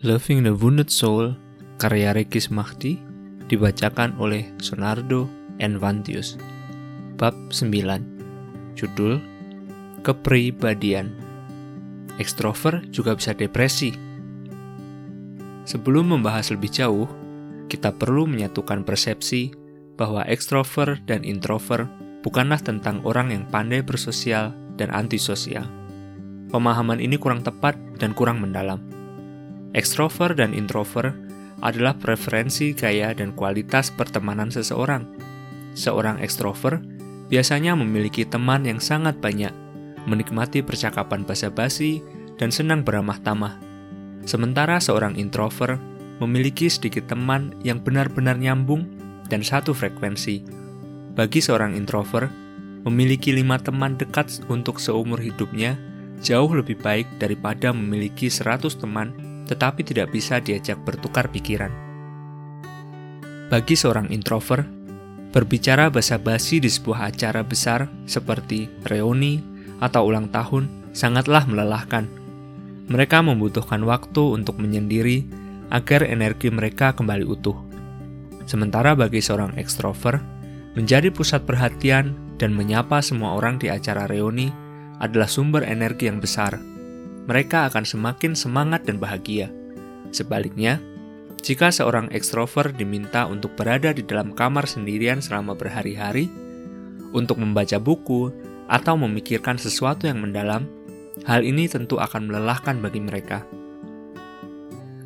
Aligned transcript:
Loving 0.00 0.48
the 0.48 0.56
Wounded 0.56 0.88
Soul, 0.88 1.36
karya 1.76 2.16
Rekis 2.16 2.48
Mahdi, 2.48 2.96
dibacakan 3.52 4.16
oleh 4.16 4.48
Sonardo 4.56 5.28
Envantius. 5.60 6.40
Bab 7.20 7.36
9 7.52 8.80
Judul 8.80 9.20
Kepribadian 10.00 11.12
Ekstrover 12.16 12.80
juga 12.88 13.12
bisa 13.12 13.36
depresi. 13.36 13.92
Sebelum 15.68 16.16
membahas 16.16 16.48
lebih 16.48 16.72
jauh, 16.72 17.04
kita 17.68 17.92
perlu 17.92 18.24
menyatukan 18.24 18.88
persepsi 18.88 19.52
bahwa 20.00 20.24
ekstrover 20.24 20.96
dan 21.04 21.28
introver 21.28 21.84
bukanlah 22.24 22.64
tentang 22.64 23.04
orang 23.04 23.36
yang 23.36 23.44
pandai 23.52 23.84
bersosial 23.84 24.56
dan 24.80 24.88
antisosial. 24.96 25.68
Pemahaman 26.48 27.04
ini 27.04 27.20
kurang 27.20 27.44
tepat 27.44 27.76
dan 28.00 28.16
kurang 28.16 28.40
mendalam. 28.40 28.89
Extrovert 29.70 30.34
dan 30.34 30.50
introvert 30.50 31.14
adalah 31.62 31.94
preferensi 31.94 32.74
gaya 32.74 33.14
dan 33.14 33.30
kualitas 33.36 33.94
pertemanan 33.94 34.50
seseorang. 34.50 35.06
Seorang 35.78 36.18
extrovert 36.18 36.82
biasanya 37.30 37.78
memiliki 37.78 38.26
teman 38.26 38.66
yang 38.66 38.82
sangat 38.82 39.22
banyak, 39.22 39.54
menikmati 40.10 40.66
percakapan 40.66 41.22
basa-basi, 41.22 42.02
dan 42.40 42.50
senang 42.50 42.82
beramah 42.82 43.20
tamah. 43.22 43.62
Sementara 44.26 44.82
seorang 44.82 45.14
introvert 45.14 45.78
memiliki 46.18 46.66
sedikit 46.66 47.06
teman 47.06 47.54
yang 47.62 47.78
benar-benar 47.78 48.40
nyambung 48.40 48.88
dan 49.30 49.46
satu 49.46 49.70
frekuensi. 49.70 50.42
Bagi 51.14 51.38
seorang 51.38 51.78
introvert, 51.78 52.32
memiliki 52.82 53.30
lima 53.30 53.60
teman 53.60 53.94
dekat 53.94 54.42
untuk 54.50 54.82
seumur 54.82 55.20
hidupnya 55.20 55.76
jauh 56.24 56.50
lebih 56.50 56.80
baik 56.80 57.06
daripada 57.22 57.70
memiliki 57.70 58.26
100 58.26 58.66
teman 58.76 59.29
tetapi 59.50 59.82
tidak 59.82 60.14
bisa 60.14 60.38
diajak 60.38 60.78
bertukar 60.86 61.26
pikiran. 61.26 61.74
Bagi 63.50 63.74
seorang 63.74 64.14
introvert, 64.14 64.62
berbicara 65.34 65.90
basa-basi 65.90 66.62
di 66.62 66.70
sebuah 66.70 67.10
acara 67.10 67.42
besar 67.42 67.90
seperti 68.06 68.70
reuni 68.86 69.42
atau 69.82 70.06
ulang 70.06 70.30
tahun 70.30 70.94
sangatlah 70.94 71.50
melelahkan. 71.50 72.06
Mereka 72.86 73.26
membutuhkan 73.26 73.82
waktu 73.82 74.22
untuk 74.38 74.62
menyendiri 74.62 75.26
agar 75.74 76.06
energi 76.06 76.50
mereka 76.50 76.94
kembali 76.94 77.26
utuh. 77.26 77.58
Sementara 78.46 78.94
bagi 78.94 79.22
seorang 79.22 79.54
ekstrovert, 79.58 80.22
menjadi 80.78 81.10
pusat 81.10 81.42
perhatian 81.42 82.14
dan 82.38 82.54
menyapa 82.54 83.02
semua 83.02 83.34
orang 83.34 83.58
di 83.58 83.66
acara 83.70 84.06
reuni 84.06 84.50
adalah 85.02 85.26
sumber 85.26 85.66
energi 85.66 86.06
yang 86.06 86.22
besar 86.22 86.69
mereka 87.30 87.70
akan 87.70 87.86
semakin 87.86 88.34
semangat 88.34 88.82
dan 88.82 88.98
bahagia. 88.98 89.54
Sebaliknya, 90.10 90.82
jika 91.38 91.70
seorang 91.70 92.10
ekstrovert 92.10 92.74
diminta 92.74 93.30
untuk 93.30 93.54
berada 93.54 93.94
di 93.94 94.02
dalam 94.02 94.34
kamar 94.34 94.66
sendirian 94.66 95.22
selama 95.22 95.54
berhari-hari, 95.54 96.26
untuk 97.14 97.38
membaca 97.38 97.78
buku 97.78 98.34
atau 98.66 98.98
memikirkan 98.98 99.62
sesuatu 99.62 100.10
yang 100.10 100.18
mendalam, 100.18 100.66
hal 101.22 101.46
ini 101.46 101.70
tentu 101.70 102.02
akan 102.02 102.26
melelahkan 102.26 102.82
bagi 102.82 102.98
mereka. 102.98 103.46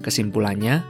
Kesimpulannya, 0.01 0.81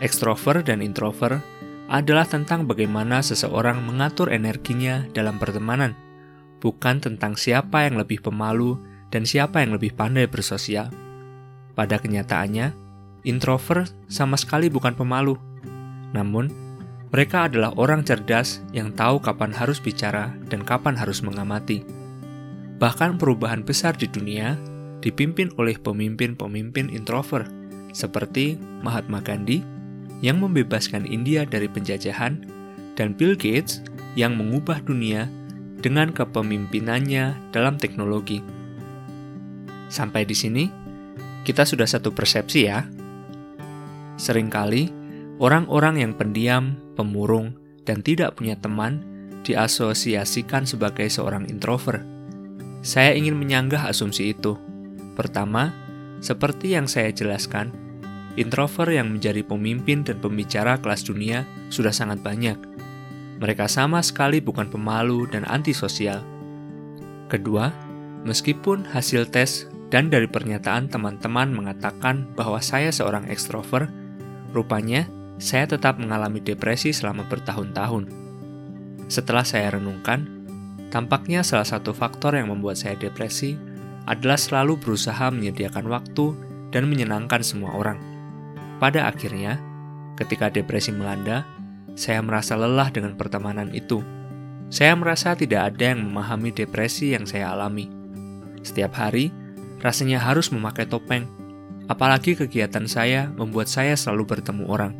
ekstrovert 0.00 0.64
dan 0.64 0.80
introvert 0.80 1.44
adalah 1.92 2.24
tentang 2.24 2.64
bagaimana 2.64 3.20
seseorang 3.20 3.84
mengatur 3.84 4.32
energinya 4.32 5.04
dalam 5.12 5.36
pertemanan, 5.36 5.92
bukan 6.64 7.04
tentang 7.04 7.36
siapa 7.36 7.84
yang 7.84 8.00
lebih 8.00 8.24
pemalu 8.24 8.95
dan 9.10 9.22
siapa 9.28 9.62
yang 9.62 9.76
lebih 9.76 9.94
pandai 9.94 10.26
bersosial. 10.26 10.90
Pada 11.76 12.00
kenyataannya, 12.00 12.72
introvert 13.26 13.92
sama 14.08 14.38
sekali 14.40 14.72
bukan 14.72 14.96
pemalu. 14.96 15.36
Namun, 16.16 16.48
mereka 17.10 17.46
adalah 17.46 17.70
orang 17.78 18.02
cerdas 18.02 18.62
yang 18.74 18.90
tahu 18.94 19.22
kapan 19.22 19.54
harus 19.54 19.78
bicara 19.78 20.34
dan 20.50 20.66
kapan 20.66 20.98
harus 20.98 21.22
mengamati. 21.22 21.86
Bahkan 22.76 23.16
perubahan 23.16 23.64
besar 23.64 23.96
di 23.96 24.10
dunia 24.10 24.58
dipimpin 25.00 25.54
oleh 25.56 25.78
pemimpin-pemimpin 25.78 26.90
introvert 26.90 27.48
seperti 27.94 28.60
Mahatma 28.84 29.24
Gandhi 29.24 29.64
yang 30.20 30.42
membebaskan 30.42 31.08
India 31.08 31.48
dari 31.48 31.70
penjajahan 31.70 32.42
dan 32.96 33.12
Bill 33.16 33.36
Gates 33.36 33.80
yang 34.16 34.36
mengubah 34.36 34.80
dunia 34.84 35.28
dengan 35.80 36.12
kepemimpinannya 36.12 37.52
dalam 37.52 37.76
teknologi. 37.76 38.40
Sampai 39.86 40.26
di 40.26 40.34
sini, 40.34 40.64
kita 41.46 41.62
sudah 41.62 41.86
satu 41.86 42.10
persepsi 42.10 42.60
ya. 42.66 42.82
Seringkali, 44.18 44.90
orang-orang 45.38 46.02
yang 46.02 46.12
pendiam, 46.18 46.74
pemurung, 46.98 47.54
dan 47.86 48.02
tidak 48.02 48.34
punya 48.34 48.58
teman 48.58 48.98
diasosiasikan 49.46 50.66
sebagai 50.66 51.06
seorang 51.06 51.46
introvert. 51.46 52.02
Saya 52.82 53.14
ingin 53.14 53.38
menyanggah 53.38 53.86
asumsi 53.86 54.34
itu. 54.34 54.58
Pertama, 55.14 55.70
seperti 56.18 56.74
yang 56.74 56.90
saya 56.90 57.14
jelaskan, 57.14 57.70
introvert 58.34 58.90
yang 58.90 59.14
menjadi 59.14 59.46
pemimpin 59.46 60.02
dan 60.02 60.18
pembicara 60.18 60.82
kelas 60.82 61.06
dunia 61.06 61.46
sudah 61.70 61.94
sangat 61.94 62.18
banyak. 62.26 62.58
Mereka 63.38 63.68
sama 63.70 64.00
sekali 64.00 64.42
bukan 64.42 64.66
pemalu 64.66 65.28
dan 65.30 65.44
antisosial. 65.46 66.24
Kedua, 67.28 67.68
meskipun 68.24 68.82
hasil 68.90 69.28
tes 69.28 69.68
dan 69.88 70.10
dari 70.10 70.26
pernyataan 70.26 70.90
teman-teman 70.90 71.54
mengatakan 71.54 72.26
bahwa 72.34 72.58
saya 72.58 72.90
seorang 72.90 73.30
ekstrovert, 73.30 73.86
rupanya 74.50 75.06
saya 75.38 75.68
tetap 75.68 76.00
mengalami 76.00 76.42
depresi 76.42 76.90
selama 76.90 77.22
bertahun-tahun. 77.28 78.08
Setelah 79.06 79.46
saya 79.46 79.78
renungkan, 79.78 80.26
tampaknya 80.90 81.46
salah 81.46 81.68
satu 81.68 81.94
faktor 81.94 82.34
yang 82.34 82.50
membuat 82.50 82.80
saya 82.80 82.98
depresi 82.98 83.54
adalah 84.06 84.38
selalu 84.38 84.78
berusaha 84.80 85.30
menyediakan 85.30 85.86
waktu 85.86 86.34
dan 86.74 86.90
menyenangkan 86.90 87.42
semua 87.46 87.74
orang. 87.78 87.98
Pada 88.82 89.06
akhirnya, 89.06 89.62
ketika 90.18 90.50
depresi 90.50 90.90
melanda, 90.90 91.46
saya 91.96 92.20
merasa 92.20 92.58
lelah 92.58 92.90
dengan 92.90 93.14
pertemanan 93.14 93.70
itu. 93.72 94.02
Saya 94.66 94.98
merasa 94.98 95.38
tidak 95.38 95.74
ada 95.74 95.94
yang 95.94 96.02
memahami 96.10 96.50
depresi 96.50 97.14
yang 97.14 97.22
saya 97.22 97.54
alami. 97.54 97.86
Setiap 98.66 98.98
hari, 98.98 99.30
rasanya 99.86 100.18
harus 100.18 100.50
memakai 100.50 100.90
topeng. 100.90 101.30
Apalagi 101.86 102.34
kegiatan 102.34 102.90
saya 102.90 103.30
membuat 103.38 103.70
saya 103.70 103.94
selalu 103.94 104.34
bertemu 104.34 104.66
orang. 104.66 104.92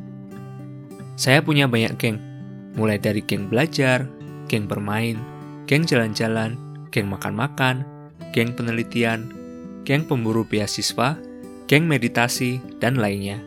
Saya 1.19 1.43
punya 1.43 1.67
banyak 1.67 1.99
geng, 1.99 2.23
mulai 2.79 3.03
dari 3.03 3.27
geng 3.27 3.51
belajar, 3.51 4.07
geng 4.47 4.71
bermain, 4.71 5.19
geng 5.67 5.83
jalan-jalan, 5.83 6.55
geng 6.95 7.11
makan-makan, 7.11 7.83
geng 8.31 8.55
penelitian, 8.55 9.35
geng 9.83 10.07
pemburu 10.07 10.47
beasiswa, 10.47 11.19
geng 11.67 11.91
meditasi, 11.91 12.63
dan 12.79 13.03
lainnya. 13.03 13.43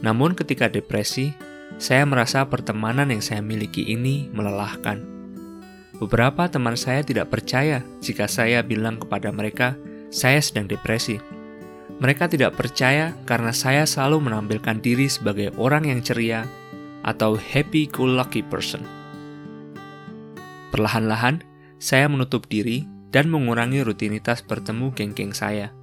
Namun 0.00 0.32
ketika 0.32 0.72
depresi, 0.72 1.36
saya 1.76 2.08
merasa 2.08 2.46
pertemanan 2.48 3.12
yang 3.12 3.20
saya 3.20 3.44
miliki 3.44 3.84
ini 3.92 4.32
melelahkan. 4.32 5.04
Beberapa 6.00 6.48
teman 6.50 6.74
saya 6.74 7.04
tidak 7.04 7.30
percaya 7.30 7.84
jika 8.00 8.26
saya 8.26 8.64
bilang 8.64 8.98
kepada 8.98 9.30
mereka 9.30 9.78
saya 10.14 10.38
sedang 10.38 10.70
depresi. 10.70 11.18
Mereka 11.98 12.30
tidak 12.30 12.54
percaya 12.54 13.10
karena 13.26 13.50
saya 13.50 13.82
selalu 13.82 14.30
menampilkan 14.30 14.78
diri 14.78 15.10
sebagai 15.10 15.50
orang 15.58 15.90
yang 15.90 15.98
ceria 16.06 16.46
atau 17.02 17.34
happy-go-lucky 17.34 18.46
person. 18.46 18.86
Perlahan-lahan, 20.70 21.42
saya 21.82 22.06
menutup 22.06 22.46
diri 22.46 22.86
dan 23.10 23.26
mengurangi 23.26 23.82
rutinitas 23.82 24.42
bertemu 24.46 24.94
geng-geng 24.94 25.34
saya. 25.34 25.74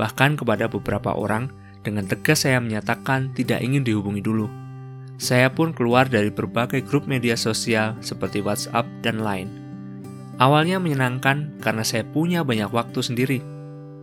Bahkan 0.00 0.40
kepada 0.40 0.68
beberapa 0.68 1.12
orang, 1.12 1.52
dengan 1.84 2.04
tegas 2.08 2.44
saya 2.44 2.60
menyatakan 2.60 3.32
tidak 3.32 3.60
ingin 3.60 3.84
dihubungi 3.84 4.20
dulu. 4.24 4.48
Saya 5.16 5.48
pun 5.48 5.72
keluar 5.72 6.04
dari 6.04 6.28
berbagai 6.28 6.84
grup 6.84 7.08
media 7.08 7.32
sosial 7.32 7.96
seperti 8.04 8.44
WhatsApp 8.44 8.84
dan 9.00 9.24
lain. 9.24 9.48
Awalnya 10.36 10.76
menyenangkan 10.76 11.56
karena 11.64 11.80
saya 11.80 12.04
punya 12.04 12.44
banyak 12.44 12.68
waktu 12.68 13.00
sendiri 13.00 13.55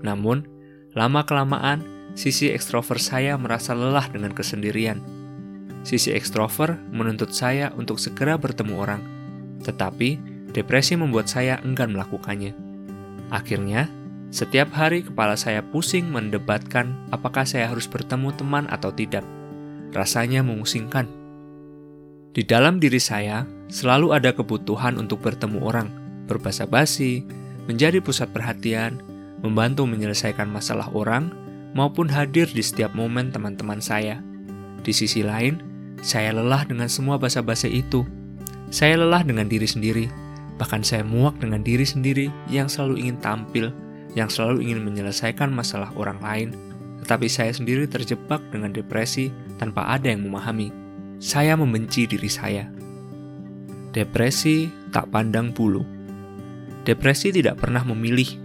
namun, 0.03 0.45
lama-kelamaan, 0.93 1.81
sisi 2.13 2.51
ekstrovert 2.51 3.01
saya 3.01 3.39
merasa 3.39 3.73
lelah 3.73 4.05
dengan 4.11 4.35
kesendirian. 4.35 4.99
Sisi 5.81 6.13
ekstrovert 6.13 6.77
menuntut 6.91 7.31
saya 7.33 7.71
untuk 7.73 7.97
segera 7.97 8.37
bertemu 8.37 8.73
orang, 8.75 9.01
tetapi 9.63 10.19
depresi 10.53 10.93
membuat 10.99 11.31
saya 11.31 11.59
enggan 11.65 11.95
melakukannya. 11.95 12.53
Akhirnya, 13.33 13.89
setiap 14.29 14.73
hari 14.73 15.05
kepala 15.05 15.37
saya 15.37 15.61
pusing 15.61 16.09
mendebatkan 16.09 16.93
apakah 17.09 17.45
saya 17.45 17.69
harus 17.69 17.85
bertemu 17.89 18.33
teman 18.33 18.65
atau 18.69 18.93
tidak. 18.93 19.25
Rasanya 19.93 20.41
memusingkan. 20.41 21.05
Di 22.33 22.41
dalam 22.41 22.81
diri 22.81 22.97
saya 22.97 23.45
selalu 23.69 24.09
ada 24.09 24.33
kebutuhan 24.33 24.97
untuk 24.97 25.21
bertemu 25.21 25.61
orang, 25.61 25.89
berbahasa 26.25 26.65
basi, 26.65 27.21
menjadi 27.69 28.01
pusat 28.01 28.33
perhatian, 28.33 28.97
membantu 29.43 29.83
menyelesaikan 29.83 30.47
masalah 30.47 30.87
orang, 30.95 31.29
maupun 31.75 32.07
hadir 32.07 32.47
di 32.49 32.63
setiap 32.63 32.95
momen 32.95 33.29
teman-teman 33.29 33.83
saya. 33.83 34.23
Di 34.81 34.95
sisi 34.95 35.21
lain, 35.21 35.59
saya 35.99 36.31
lelah 36.31 36.63
dengan 36.63 36.87
semua 36.87 37.19
basa-basi 37.19 37.69
itu. 37.69 38.07
Saya 38.73 38.97
lelah 38.97 39.21
dengan 39.21 39.45
diri 39.51 39.67
sendiri, 39.67 40.07
bahkan 40.57 40.81
saya 40.81 41.03
muak 41.03 41.37
dengan 41.37 41.61
diri 41.61 41.85
sendiri 41.85 42.31
yang 42.49 42.71
selalu 42.71 43.05
ingin 43.05 43.17
tampil, 43.21 43.69
yang 44.13 44.29
selalu 44.29 44.69
ingin 44.69 44.81
menyelesaikan 44.85 45.49
masalah 45.49 45.89
orang 45.97 46.19
lain, 46.21 46.49
tetapi 47.03 47.27
saya 47.27 47.51
sendiri 47.51 47.89
terjebak 47.89 48.39
dengan 48.53 48.71
depresi 48.71 49.33
tanpa 49.57 49.87
ada 49.91 50.07
yang 50.07 50.23
memahami. 50.23 50.71
Saya 51.23 51.55
membenci 51.55 52.03
diri 52.03 52.27
saya. 52.27 52.67
Depresi 53.95 54.67
tak 54.91 55.07
pandang 55.13 55.55
bulu. 55.55 55.85
Depresi 56.83 57.31
tidak 57.31 57.63
pernah 57.63 57.85
memilih 57.87 58.42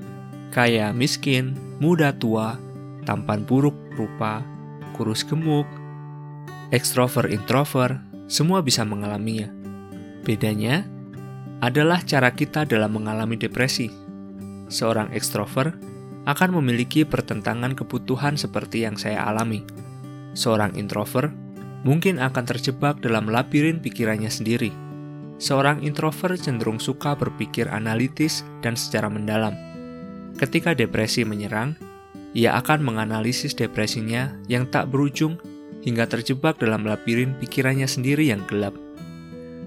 kaya, 0.50 0.90
miskin, 0.92 1.56
muda, 1.78 2.14
tua, 2.16 2.56
tampan 3.04 3.44
buruk 3.44 3.74
rupa, 3.96 4.44
kurus 4.96 5.24
gemuk, 5.24 5.66
ekstrovert, 6.74 7.28
introvert, 7.32 8.00
semua 8.28 8.60
bisa 8.60 8.84
mengalaminya. 8.84 9.48
Bedanya 10.24 10.84
adalah 11.64 12.04
cara 12.04 12.32
kita 12.32 12.68
dalam 12.68 12.94
mengalami 12.94 13.40
depresi. 13.40 13.88
Seorang 14.68 15.16
ekstrovert 15.16 15.72
akan 16.28 16.60
memiliki 16.60 17.08
pertentangan 17.08 17.72
kebutuhan 17.72 18.36
seperti 18.36 18.84
yang 18.84 19.00
saya 19.00 19.24
alami. 19.24 19.64
Seorang 20.36 20.76
introvert 20.76 21.32
mungkin 21.88 22.20
akan 22.20 22.44
terjebak 22.44 23.00
dalam 23.00 23.32
labirin 23.32 23.80
pikirannya 23.80 24.28
sendiri 24.28 24.88
seorang 25.38 25.86
introvert 25.86 26.36
cenderung 26.36 26.82
suka 26.82 27.14
berpikir 27.14 27.70
analitis 27.70 28.42
dan 28.60 28.74
secara 28.74 29.06
mendalam. 29.06 29.54
Ketika 30.36 30.76
depresi 30.76 31.24
menyerang, 31.24 31.78
ia 32.36 32.58
akan 32.60 32.84
menganalisis 32.84 33.56
depresinya 33.56 34.36
yang 34.46 34.68
tak 34.68 34.92
berujung 34.92 35.40
hingga 35.80 36.04
terjebak 36.04 36.60
dalam 36.60 36.84
labirin 36.84 37.32
pikirannya 37.40 37.88
sendiri 37.88 38.28
yang 38.28 38.44
gelap. 38.44 38.76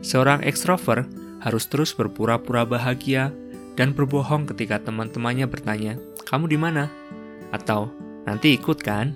Seorang 0.06 0.46
ekstrovert 0.46 1.10
harus 1.42 1.66
terus 1.66 1.94
berpura-pura 1.98 2.68
bahagia 2.68 3.34
dan 3.74 3.98
berbohong 3.98 4.46
ketika 4.46 4.78
teman-temannya 4.82 5.50
bertanya, 5.50 5.98
"Kamu 6.30 6.46
di 6.46 6.58
mana?" 6.60 6.92
atau 7.50 7.90
"Nanti 8.30 8.54
ikut 8.54 8.78
kan?" 8.86 9.14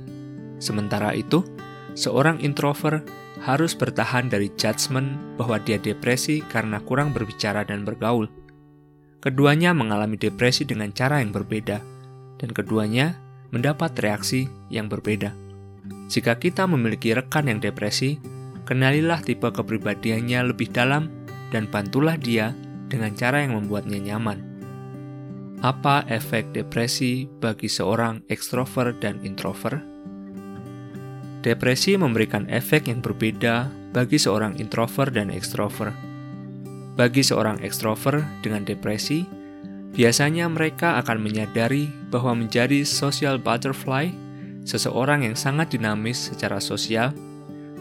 Sementara 0.58 1.14
itu, 1.14 1.46
seorang 1.94 2.42
introvert 2.42 3.06
harus 3.44 3.78
bertahan 3.78 4.32
dari 4.32 4.50
judgement 4.58 5.38
bahwa 5.38 5.62
dia 5.62 5.78
depresi 5.78 6.42
karena 6.50 6.82
kurang 6.82 7.14
berbicara 7.14 7.62
dan 7.68 7.86
bergaul. 7.86 8.26
Keduanya 9.26 9.74
mengalami 9.74 10.22
depresi 10.22 10.70
dengan 10.70 10.94
cara 10.94 11.18
yang 11.18 11.34
berbeda, 11.34 11.82
dan 12.38 12.50
keduanya 12.54 13.18
mendapat 13.50 13.98
reaksi 13.98 14.46
yang 14.70 14.86
berbeda. 14.86 15.34
Jika 16.14 16.38
kita 16.38 16.70
memiliki 16.70 17.10
rekan 17.10 17.50
yang 17.50 17.58
depresi, 17.58 18.22
kenalilah 18.70 19.26
tipe 19.26 19.50
kepribadiannya 19.50 20.54
lebih 20.54 20.70
dalam 20.70 21.10
dan 21.50 21.66
bantulah 21.66 22.22
dia 22.22 22.54
dengan 22.86 23.18
cara 23.18 23.42
yang 23.42 23.58
membuatnya 23.58 23.98
nyaman. 23.98 24.38
Apa 25.66 26.06
efek 26.06 26.54
depresi 26.54 27.26
bagi 27.26 27.66
seorang 27.66 28.22
ekstrovert 28.30 29.02
dan 29.02 29.18
introvert? 29.26 29.82
Depresi 31.42 31.98
memberikan 31.98 32.46
efek 32.46 32.94
yang 32.94 33.02
berbeda 33.02 33.74
bagi 33.90 34.22
seorang 34.22 34.62
introvert 34.62 35.18
dan 35.18 35.34
ekstrovert. 35.34 36.15
Bagi 36.96 37.28
seorang 37.28 37.60
ekstrovert 37.60 38.24
dengan 38.40 38.64
depresi, 38.64 39.28
biasanya 39.92 40.48
mereka 40.48 40.96
akan 41.04 41.20
menyadari 41.20 41.92
bahwa 42.08 42.40
menjadi 42.40 42.88
social 42.88 43.36
butterfly, 43.36 44.16
seseorang 44.64 45.28
yang 45.28 45.36
sangat 45.36 45.76
dinamis 45.76 46.32
secara 46.32 46.64
sosial, 46.64 47.12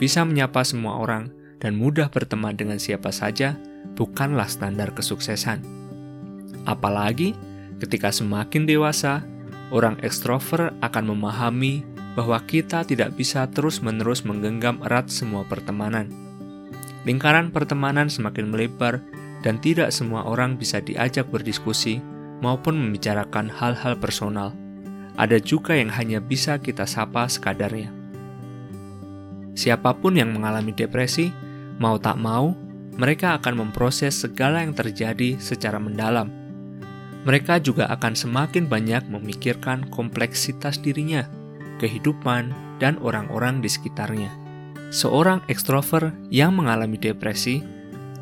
bisa 0.03 0.27
menyapa 0.27 0.67
semua 0.67 0.99
orang 0.99 1.31
dan 1.63 1.79
mudah 1.79 2.11
berteman 2.11 2.59
dengan 2.59 2.83
siapa 2.83 3.15
saja, 3.15 3.55
bukanlah 3.95 4.51
standar 4.51 4.91
kesuksesan. 4.91 5.63
Apalagi 6.67 7.39
ketika 7.79 8.11
semakin 8.11 8.67
dewasa, 8.67 9.23
orang 9.71 9.95
ekstrovert 10.03 10.75
akan 10.83 11.15
memahami 11.15 11.87
bahwa 12.19 12.43
kita 12.43 12.83
tidak 12.83 13.15
bisa 13.15 13.47
terus-menerus 13.47 14.27
menggenggam 14.27 14.83
erat 14.83 15.07
semua 15.07 15.47
pertemanan. 15.47 16.11
Lingkaran 17.05 17.53
pertemanan 17.53 18.09
semakin 18.09 18.49
melebar, 18.49 19.01
dan 19.45 19.61
tidak 19.61 19.93
semua 19.93 20.25
orang 20.25 20.57
bisa 20.57 20.81
diajak 20.81 21.29
berdiskusi 21.29 22.01
maupun 22.41 22.81
membicarakan 22.81 23.53
hal-hal 23.53 23.93
personal. 24.01 24.57
Ada 25.21 25.39
juga 25.39 25.77
yang 25.77 25.93
hanya 25.93 26.19
bisa 26.19 26.57
kita 26.57 26.89
sapa 26.89 27.29
sekadarnya. 27.29 27.93
Siapa 29.55 29.95
pun 30.01 30.17
yang 30.17 30.33
mengalami 30.33 30.73
depresi, 30.73 31.31
mau 31.79 32.01
tak 32.01 32.17
mau, 32.19 32.57
mereka 32.97 33.37
akan 33.39 33.69
memproses 33.69 34.17
segala 34.17 34.65
yang 34.65 34.75
terjadi 34.75 35.39
secara 35.39 35.77
mendalam. 35.77 36.33
Mereka 37.29 37.63
juga 37.63 37.87
akan 37.93 38.17
semakin 38.17 38.67
banyak 38.67 39.07
memikirkan 39.13 39.87
kompleksitas 39.93 40.81
dirinya 40.83 41.25
kehidupan, 41.79 42.55
dan 42.79 42.99
orang-orang 43.03 43.63
di 43.63 43.71
sekitarnya. 43.71 44.44
Seorang 44.95 45.43
ekstrovert 45.51 46.15
yang 46.31 46.55
mengalami 46.55 46.95
depresi 46.95 47.59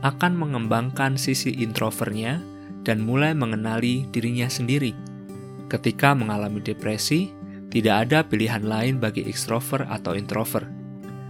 akan 0.01 0.33
mengembangkan 0.33 1.21
sisi 1.21 1.53
introvertnya 1.61 2.41
dan 2.81 3.05
mulai 3.05 3.37
mengenali 3.37 4.09
dirinya 4.09 4.49
sendiri. 4.49 4.97
Ketika 5.69 6.17
mengalami 6.17 6.65
depresi, 6.65 7.29
tidak 7.69 8.09
ada 8.09 8.25
pilihan 8.25 8.65
lain 8.65 8.97
bagi 8.97 9.21
ekstrovert 9.29 9.85
atau 9.93 10.17
introvert, 10.17 10.65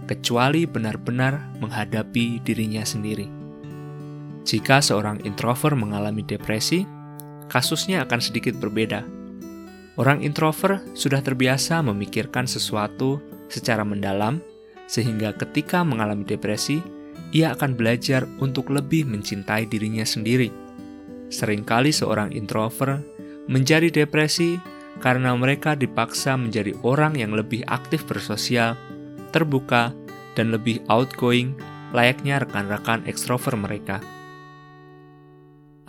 kecuali 0.07 0.63
benar-benar 0.63 1.59
menghadapi 1.59 2.39
dirinya 2.47 2.87
sendiri. 2.87 3.27
Jika 4.47 4.79
seorang 4.79 5.27
introvert 5.27 5.75
mengalami 5.75 6.23
depresi, 6.23 6.87
kasusnya 7.51 8.07
akan 8.07 8.19
sedikit 8.23 8.55
berbeda 8.59 9.23
Orang 9.93 10.25
introvert 10.25 10.81
sudah 10.97 11.21
terbiasa 11.21 11.77
memikirkan 11.85 12.49
sesuatu 12.49 13.21
secara 13.45 13.85
mendalam, 13.85 14.41
sehingga 14.87 15.33
ketika 15.33 15.81
mengalami 15.81 16.27
depresi, 16.27 16.83
ia 17.33 17.53
akan 17.57 17.73
belajar 17.73 18.29
untuk 18.37 18.69
lebih 18.69 19.09
mencintai 19.09 19.65
dirinya 19.65 20.05
sendiri. 20.05 20.53
Seringkali 21.33 21.89
seorang 21.89 22.29
introvert 22.35 23.01
menjadi 23.49 23.89
depresi 23.89 24.61
karena 25.01 25.33
mereka 25.33 25.73
dipaksa 25.73 26.37
menjadi 26.37 26.77
orang 26.85 27.17
yang 27.17 27.33
lebih 27.33 27.65
aktif 27.65 28.05
bersosial, 28.05 28.77
terbuka, 29.33 29.91
dan 30.37 30.53
lebih 30.53 30.81
outgoing 30.89 31.57
layaknya 31.93 32.41
rekan-rekan 32.41 33.05
ekstrovert 33.05 33.57
mereka. 33.57 34.01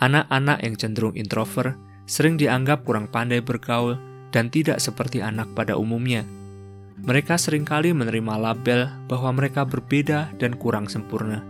Anak-anak 0.01 0.59
yang 0.61 0.75
cenderung 0.75 1.15
introvert 1.17 1.77
sering 2.05 2.37
dianggap 2.37 2.85
kurang 2.85 3.09
pandai 3.09 3.41
bergaul 3.41 3.97
dan 4.29 4.51
tidak 4.51 4.77
seperti 4.77 5.23
anak 5.23 5.49
pada 5.57 5.79
umumnya. 5.79 6.27
Mereka 7.03 7.35
sering 7.35 7.67
kali 7.67 7.91
menerima 7.91 8.39
label 8.39 8.87
bahwa 9.11 9.35
mereka 9.35 9.67
berbeda 9.67 10.31
dan 10.39 10.55
kurang 10.55 10.87
sempurna, 10.87 11.43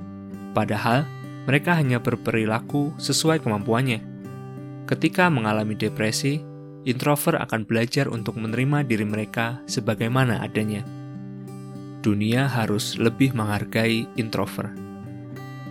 padahal 0.58 1.06
mereka 1.46 1.78
hanya 1.78 2.02
berperilaku 2.02 2.98
sesuai 2.98 3.46
kemampuannya. 3.46 4.02
Ketika 4.90 5.30
mengalami 5.30 5.78
depresi, 5.78 6.42
introvert 6.90 7.38
akan 7.38 7.62
belajar 7.70 8.10
untuk 8.10 8.42
menerima 8.42 8.82
diri 8.90 9.06
mereka 9.06 9.62
sebagaimana 9.70 10.42
adanya. 10.42 10.82
Dunia 12.02 12.50
harus 12.50 12.98
lebih 12.98 13.38
menghargai 13.38 14.10
introvert. 14.18 14.74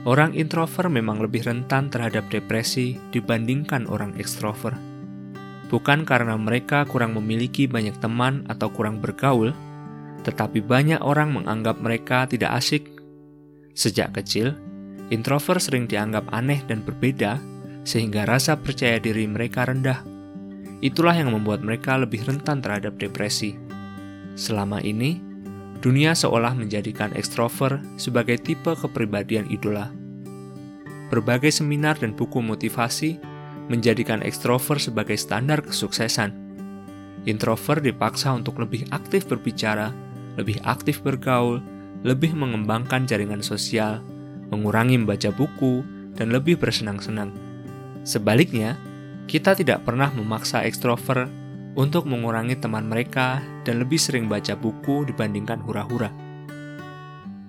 Orang 0.07 0.39
introvert 0.39 0.91
memang 0.91 1.19
lebih 1.19 1.47
rentan 1.51 1.91
terhadap 1.91 2.31
depresi 2.31 2.95
dibandingkan 3.11 3.91
orang 3.91 4.15
ekstrovert. 4.23 4.94
Bukan 5.75 6.07
karena 6.07 6.39
mereka 6.39 6.87
kurang 6.87 7.19
memiliki 7.19 7.67
banyak 7.67 7.99
teman 7.99 8.47
atau 8.47 8.71
kurang 8.71 9.03
bergaul, 9.03 9.51
tetapi 10.23 10.63
banyak 10.63 11.03
orang 11.03 11.35
menganggap 11.35 11.83
mereka 11.83 12.31
tidak 12.31 12.55
asik. 12.63 12.87
Sejak 13.75 14.15
kecil, 14.15 14.55
introvert 15.11 15.59
sering 15.59 15.91
dianggap 15.91 16.31
aneh 16.31 16.63
dan 16.71 16.87
berbeda, 16.87 17.43
sehingga 17.83 18.23
rasa 18.23 18.55
percaya 18.55 19.03
diri 19.03 19.27
mereka 19.27 19.67
rendah. 19.67 19.99
Itulah 20.79 21.19
yang 21.19 21.35
membuat 21.35 21.67
mereka 21.67 21.99
lebih 21.99 22.23
rentan 22.23 22.63
terhadap 22.63 22.95
depresi. 22.95 23.59
Selama 24.39 24.79
ini, 24.79 25.19
dunia 25.83 26.15
seolah 26.15 26.55
menjadikan 26.55 27.11
ekstrovert 27.19 27.83
sebagai 27.99 28.39
tipe 28.39 28.79
kepribadian 28.79 29.51
idola. 29.51 29.91
Berbagai 31.11 31.51
seminar 31.51 31.99
dan 31.99 32.15
buku 32.15 32.39
motivasi 32.39 33.34
menjadikan 33.69 34.21
ekstrovert 34.21 34.83
sebagai 34.83 35.17
standar 35.17 35.65
kesuksesan. 35.65 36.33
Introvert 37.25 37.81
dipaksa 37.81 38.37
untuk 38.37 38.61
lebih 38.61 38.85
aktif 38.93 39.25
berbicara, 39.25 39.93
lebih 40.37 40.61
aktif 40.65 41.01
bergaul, 41.01 41.65
lebih 42.05 42.37
mengembangkan 42.37 43.09
jaringan 43.09 43.41
sosial, 43.41 44.05
mengurangi 44.53 45.01
membaca 45.01 45.33
buku, 45.33 45.81
dan 46.15 46.31
lebih 46.31 46.61
bersenang-senang. 46.61 47.33
Sebaliknya, 48.05 48.77
kita 49.25 49.57
tidak 49.57 49.89
pernah 49.89 50.13
memaksa 50.13 50.63
ekstrovert 50.69 51.33
untuk 51.75 52.07
mengurangi 52.07 52.61
teman 52.61 52.87
mereka 52.87 53.41
dan 53.65 53.81
lebih 53.81 53.97
sering 53.99 54.29
baca 54.29 54.55
buku 54.55 55.09
dibandingkan 55.09 55.59
hura-hura. 55.65 56.13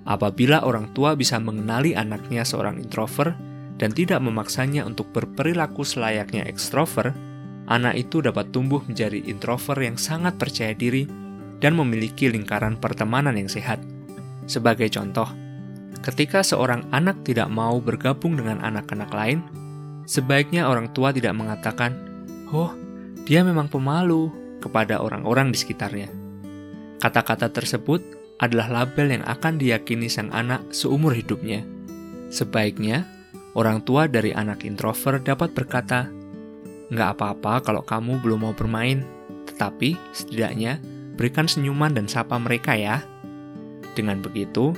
Apabila 0.06 0.62
orang 0.64 0.94
tua 0.94 1.18
bisa 1.18 1.42
mengenali 1.42 1.98
anaknya 1.98 2.46
seorang 2.46 2.78
introvert 2.78 3.34
dan 3.76 3.92
tidak 3.92 4.24
memaksanya 4.24 4.88
untuk 4.88 5.12
berperilaku 5.12 5.84
selayaknya 5.84 6.48
ekstrovert, 6.48 7.12
anak 7.68 8.00
itu 8.00 8.24
dapat 8.24 8.52
tumbuh 8.56 8.80
menjadi 8.88 9.20
introvert 9.28 9.82
yang 9.84 10.00
sangat 10.00 10.40
percaya 10.40 10.72
diri 10.72 11.08
dan 11.60 11.76
memiliki 11.76 12.32
lingkaran 12.32 12.80
pertemanan 12.80 13.36
yang 13.36 13.52
sehat. 13.52 13.80
Sebagai 14.46 14.88
contoh, 14.94 15.28
ketika 16.06 16.46
seorang 16.46 16.88
anak 16.94 17.26
tidak 17.28 17.50
mau 17.52 17.82
bergabung 17.82 18.38
dengan 18.40 18.62
anak-anak 18.64 19.12
lain, 19.12 19.40
sebaiknya 20.06 20.70
orang 20.70 20.94
tua 20.94 21.12
tidak 21.12 21.34
mengatakan, 21.34 21.98
"Oh, 22.54 22.72
dia 23.26 23.42
memang 23.42 23.68
pemalu," 23.68 24.30
kepada 24.66 24.98
orang-orang 24.98 25.54
di 25.54 25.58
sekitarnya. 25.62 26.10
Kata-kata 26.98 27.54
tersebut 27.54 28.02
adalah 28.42 28.82
label 28.82 29.14
yang 29.14 29.24
akan 29.30 29.62
diyakini 29.62 30.10
sang 30.10 30.34
anak 30.34 30.66
seumur 30.74 31.14
hidupnya. 31.14 31.62
Sebaiknya, 32.34 33.06
orang 33.56 33.82
tua 33.82 34.06
dari 34.06 34.36
anak 34.36 34.68
introvert 34.68 35.24
dapat 35.24 35.56
berkata, 35.56 36.12
Nggak 36.92 37.10
apa-apa 37.18 37.54
kalau 37.66 37.82
kamu 37.82 38.22
belum 38.22 38.46
mau 38.46 38.54
bermain, 38.54 39.02
tetapi 39.50 39.98
setidaknya 40.14 40.78
berikan 41.18 41.50
senyuman 41.50 41.96
dan 41.96 42.06
sapa 42.06 42.38
mereka 42.38 42.78
ya. 42.78 43.02
Dengan 43.98 44.22
begitu, 44.22 44.76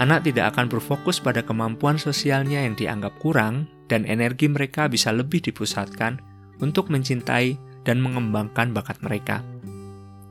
anak 0.00 0.26
tidak 0.26 0.56
akan 0.56 0.66
berfokus 0.66 1.22
pada 1.22 1.44
kemampuan 1.44 2.00
sosialnya 2.00 2.64
yang 2.64 2.74
dianggap 2.74 3.14
kurang 3.20 3.70
dan 3.86 4.08
energi 4.08 4.48
mereka 4.50 4.88
bisa 4.88 5.12
lebih 5.12 5.44
dipusatkan 5.44 6.18
untuk 6.58 6.88
mencintai 6.88 7.60
dan 7.84 8.00
mengembangkan 8.00 8.72
bakat 8.72 8.98
mereka. 9.04 9.44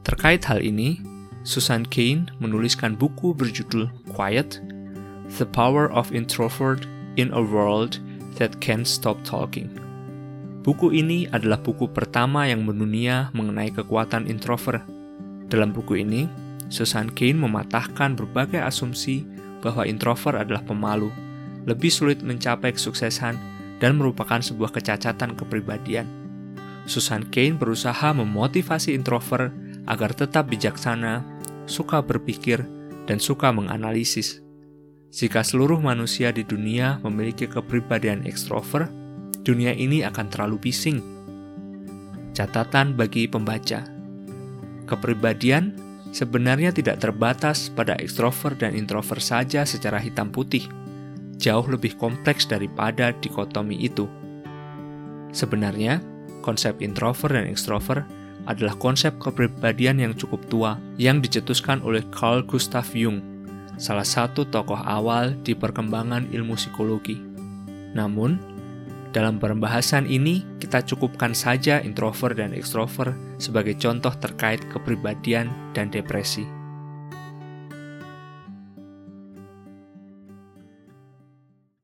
Terkait 0.03 0.43
hal 0.49 0.59
ini, 0.59 0.99
Susan 1.47 1.87
Cain 1.87 2.27
menuliskan 2.41 2.97
buku 2.97 3.31
berjudul 3.31 3.87
Quiet: 4.11 4.59
The 5.39 5.47
Power 5.47 5.87
of 5.93 6.11
Introvert 6.11 6.83
in 7.15 7.33
a 7.33 7.41
World 7.41 8.01
That 8.41 8.57
Can't 8.59 8.85
Stop 8.85 9.21
Talking. 9.25 9.69
Buku 10.63 10.95
ini 10.95 11.27
adalah 11.31 11.59
buku 11.59 11.91
pertama 11.91 12.47
yang 12.47 12.63
mendunia 12.63 13.27
mengenai 13.35 13.71
kekuatan 13.75 14.31
introvert. 14.31 14.83
Dalam 15.51 15.75
buku 15.75 15.99
ini, 15.99 16.25
Susan 16.71 17.11
Cain 17.11 17.35
mematahkan 17.35 18.15
berbagai 18.15 18.63
asumsi 18.63 19.27
bahwa 19.59 19.83
introvert 19.83 20.39
adalah 20.39 20.63
pemalu, 20.63 21.11
lebih 21.63 21.91
sulit 21.91 22.19
mencapai 22.23 22.75
kesuksesan, 22.75 23.35
dan 23.79 23.99
merupakan 23.99 24.39
sebuah 24.39 24.71
kecacatan 24.71 25.35
kepribadian. 25.35 26.07
Susan 26.83 27.27
Cain 27.31 27.55
berusaha 27.55 28.11
memotivasi 28.11 28.95
introvert 28.95 29.51
agar 29.87 30.11
tetap 30.15 30.47
bijaksana, 30.51 31.23
suka 31.67 32.03
berpikir, 32.03 32.63
dan 33.07 33.19
suka 33.19 33.51
menganalisis. 33.51 34.42
Jika 35.13 35.45
seluruh 35.45 35.77
manusia 35.77 36.33
di 36.33 36.41
dunia 36.41 36.97
memiliki 37.05 37.45
kepribadian 37.45 38.25
ekstrovert, 38.25 38.89
dunia 39.45 39.69
ini 39.69 40.01
akan 40.01 40.25
terlalu 40.25 40.57
bising. 40.57 41.05
Catatan 42.33 42.97
bagi 42.97 43.29
pembaca: 43.29 43.85
kepribadian 44.89 45.77
sebenarnya 46.09 46.73
tidak 46.73 46.97
terbatas 46.97 47.69
pada 47.69 47.93
ekstrovert 48.01 48.57
dan 48.57 48.73
introvert 48.73 49.21
saja 49.21 49.61
secara 49.69 50.01
hitam 50.01 50.33
putih, 50.33 50.65
jauh 51.37 51.69
lebih 51.69 51.93
kompleks 52.01 52.49
daripada 52.49 53.13
dikotomi 53.13 53.85
itu. 53.85 54.09
Sebenarnya, 55.29 56.01
konsep 56.41 56.81
introvert 56.81 57.37
dan 57.37 57.45
ekstrovert 57.45 58.01
adalah 58.49 58.73
konsep 58.81 59.13
kepribadian 59.21 60.01
yang 60.01 60.17
cukup 60.17 60.41
tua 60.49 60.81
yang 60.97 61.21
dicetuskan 61.21 61.85
oleh 61.85 62.01
Carl 62.09 62.41
Gustav 62.41 62.89
Jung, 62.97 63.32
salah 63.77 64.05
satu 64.05 64.47
tokoh 64.47 64.79
awal 64.79 65.35
di 65.41 65.57
perkembangan 65.57 66.29
ilmu 66.31 66.55
psikologi. 66.55 67.19
Namun, 67.93 68.39
dalam 69.13 69.37
pembahasan 69.37 70.09
ini 70.09 70.41
kita 70.57 70.81
cukupkan 70.81 71.37
saja 71.37 71.77
introvert 71.85 72.33
dan 72.41 72.49
ekstrovert 72.57 73.13
sebagai 73.37 73.77
contoh 73.77 74.09
terkait 74.17 74.65
kepribadian 74.73 75.53
dan 75.77 75.93
depresi. 75.93 76.62